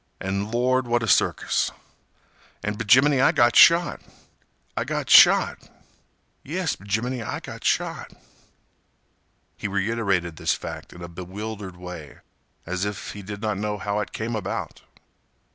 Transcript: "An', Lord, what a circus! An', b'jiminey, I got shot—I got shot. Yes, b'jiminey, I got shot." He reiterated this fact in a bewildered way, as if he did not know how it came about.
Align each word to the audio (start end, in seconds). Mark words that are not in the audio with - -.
"An', 0.19 0.49
Lord, 0.49 0.87
what 0.87 1.03
a 1.03 1.07
circus! 1.07 1.69
An', 2.63 2.73
b'jiminey, 2.75 3.21
I 3.21 3.31
got 3.31 3.55
shot—I 3.55 4.83
got 4.83 5.11
shot. 5.11 5.69
Yes, 6.41 6.75
b'jiminey, 6.75 7.21
I 7.23 7.39
got 7.39 7.63
shot." 7.63 8.11
He 9.55 9.67
reiterated 9.67 10.37
this 10.37 10.55
fact 10.55 10.91
in 10.91 11.03
a 11.03 11.07
bewildered 11.07 11.75
way, 11.77 12.17
as 12.65 12.83
if 12.83 13.11
he 13.11 13.21
did 13.21 13.43
not 13.43 13.59
know 13.59 13.77
how 13.77 13.99
it 13.99 14.11
came 14.11 14.35
about. 14.35 14.81